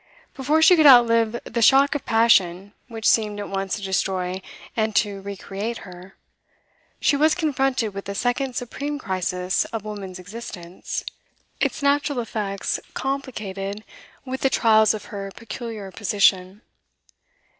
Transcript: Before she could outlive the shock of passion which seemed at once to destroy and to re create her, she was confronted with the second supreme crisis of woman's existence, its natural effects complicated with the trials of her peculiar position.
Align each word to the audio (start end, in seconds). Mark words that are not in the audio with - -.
Before 0.33 0.63
she 0.63 0.75
could 0.75 0.87
outlive 0.87 1.39
the 1.43 1.61
shock 1.61 1.93
of 1.93 2.07
passion 2.07 2.73
which 2.87 3.07
seemed 3.07 3.39
at 3.39 3.49
once 3.49 3.75
to 3.75 3.83
destroy 3.83 4.41
and 4.75 4.95
to 4.95 5.21
re 5.21 5.37
create 5.37 5.77
her, 5.85 6.15
she 6.99 7.15
was 7.15 7.35
confronted 7.35 7.93
with 7.93 8.05
the 8.05 8.15
second 8.15 8.55
supreme 8.55 8.97
crisis 8.97 9.63
of 9.65 9.85
woman's 9.85 10.17
existence, 10.17 11.03
its 11.59 11.83
natural 11.83 12.19
effects 12.19 12.79
complicated 12.95 13.83
with 14.25 14.41
the 14.41 14.49
trials 14.49 14.95
of 14.95 15.05
her 15.13 15.29
peculiar 15.35 15.91
position. 15.91 16.63